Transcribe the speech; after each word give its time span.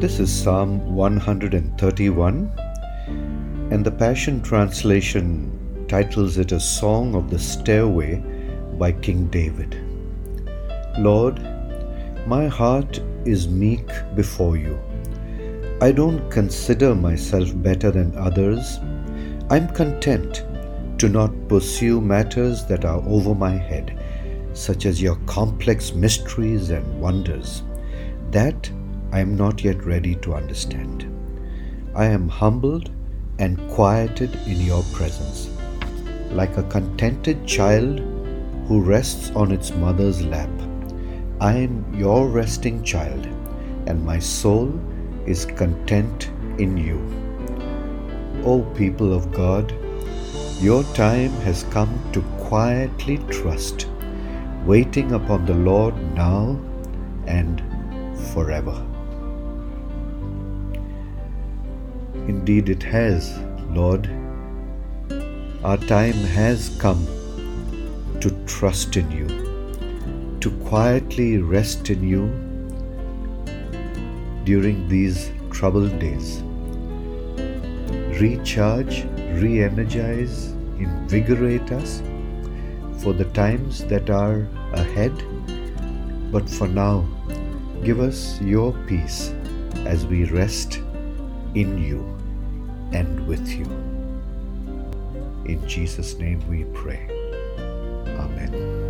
This 0.00 0.20
is 0.20 0.32
Psalm 0.32 0.94
131, 0.94 2.52
and 3.72 3.84
the 3.84 3.90
Passion 3.90 4.40
Translation 4.40 5.86
titles 5.88 6.38
it 6.38 6.52
a 6.52 6.60
Song 6.60 7.16
of 7.16 7.30
the 7.30 7.38
Stairway 7.40 8.22
by 8.78 8.92
King 8.92 9.26
David. 9.26 9.76
Lord, 11.00 11.40
my 12.28 12.46
heart 12.46 13.00
is 13.24 13.48
meek 13.48 13.88
before 14.14 14.56
you. 14.56 14.78
I 15.80 15.90
don't 15.90 16.30
consider 16.30 16.94
myself 16.94 17.48
better 17.56 17.90
than 17.90 18.16
others. 18.16 18.78
I'm 19.50 19.66
content 19.74 20.44
to 21.00 21.08
not 21.08 21.32
pursue 21.48 22.00
matters 22.00 22.64
that 22.66 22.84
are 22.84 23.02
over 23.04 23.34
my 23.34 23.56
head, 23.56 23.98
such 24.52 24.86
as 24.86 25.02
your 25.02 25.16
complex 25.26 25.92
mysteries 25.92 26.70
and 26.70 27.00
wonders. 27.00 27.64
That 28.30 28.70
I 29.10 29.20
am 29.20 29.36
not 29.36 29.64
yet 29.64 29.84
ready 29.84 30.16
to 30.16 30.34
understand. 30.34 31.06
I 31.94 32.04
am 32.04 32.28
humbled 32.28 32.90
and 33.38 33.58
quieted 33.70 34.34
in 34.46 34.60
your 34.60 34.82
presence, 34.92 35.50
like 36.30 36.56
a 36.56 36.62
contented 36.64 37.46
child 37.46 38.00
who 38.66 38.82
rests 38.82 39.30
on 39.30 39.50
its 39.50 39.70
mother's 39.72 40.22
lap. 40.22 40.50
I 41.40 41.54
am 41.54 41.94
your 41.94 42.28
resting 42.28 42.82
child, 42.82 43.26
and 43.86 44.04
my 44.04 44.18
soul 44.18 44.78
is 45.26 45.46
content 45.46 46.30
in 46.58 46.76
you. 46.76 46.98
O 48.44 48.60
people 48.76 49.14
of 49.14 49.32
God, 49.32 49.72
your 50.60 50.82
time 50.94 51.30
has 51.40 51.62
come 51.70 51.98
to 52.12 52.20
quietly 52.38 53.18
trust, 53.30 53.88
waiting 54.66 55.12
upon 55.12 55.46
the 55.46 55.54
Lord 55.54 55.94
now 56.14 56.60
and 57.26 57.62
forever. 58.34 58.84
Indeed, 62.28 62.68
it 62.68 62.82
has, 62.82 63.38
Lord. 63.70 64.06
Our 65.64 65.78
time 65.78 66.20
has 66.36 66.76
come 66.78 67.06
to 68.20 68.30
trust 68.44 68.98
in 68.98 69.10
you, 69.10 69.26
to 70.40 70.50
quietly 70.66 71.38
rest 71.38 71.88
in 71.88 72.06
you 72.06 72.26
during 74.44 74.86
these 74.88 75.30
troubled 75.50 75.98
days. 75.98 76.42
Recharge, 78.20 79.04
re 79.40 79.62
energize, 79.62 80.48
invigorate 80.78 81.72
us 81.72 82.02
for 82.98 83.14
the 83.14 83.30
times 83.32 83.84
that 83.86 84.10
are 84.10 84.46
ahead. 84.74 85.14
But 86.30 86.50
for 86.50 86.68
now, 86.68 87.08
give 87.82 88.00
us 88.00 88.38
your 88.42 88.74
peace 88.86 89.32
as 89.86 90.06
we 90.06 90.24
rest 90.24 90.82
in 91.58 91.76
you 91.76 91.98
and 92.92 93.26
with 93.26 93.48
you. 93.48 93.64
In 95.44 95.60
Jesus' 95.66 96.16
name 96.16 96.40
we 96.48 96.62
pray. 96.66 97.04
Amen. 98.16 98.87